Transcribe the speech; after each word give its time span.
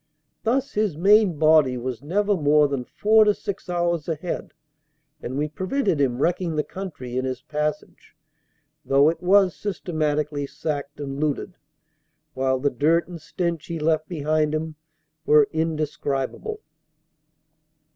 Thus 0.41 0.71
his 0.73 0.97
main 0.97 1.37
body 1.37 1.77
was 1.77 2.01
never 2.01 2.35
more 2.35 2.67
than 2.67 2.85
four 2.85 3.23
to 3.23 3.35
six 3.35 3.69
hours 3.69 4.09
ahead 4.09 4.51
and 5.21 5.37
we 5.37 5.47
prevented 5.47 6.01
him 6.01 6.17
wrecking 6.19 6.55
the 6.55 6.63
country 6.63 7.19
in 7.19 7.25
his 7.25 7.43
passage, 7.43 8.15
though 8.83 9.09
it 9.09 9.21
was 9.21 9.55
systematically 9.55 10.47
sacked 10.47 10.99
and 10.99 11.19
looted, 11.19 11.55
while 12.33 12.57
the 12.57 12.71
dirt 12.71 13.07
and 13.07 13.21
stench 13.21 13.67
he 13.67 13.77
left 13.77 14.09
behind 14.09 14.55
him 14.55 14.73
were 15.27 15.47
indescribable. 15.51 16.61